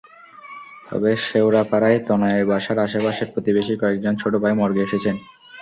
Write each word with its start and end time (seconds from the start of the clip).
তবে 0.87 1.11
শেওড়াপাড়ায় 1.25 1.99
তনয়ের 2.07 2.43
বাসার 2.51 2.77
আশপাশের 2.85 3.27
প্রতিবেশী 3.33 3.73
কয়েকজন 3.81 4.13
ছোট 4.21 4.33
ভাই 4.43 4.53
মর্গে 4.59 4.85
এসেছেন। 4.87 5.15